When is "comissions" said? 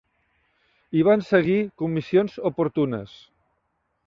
1.83-2.39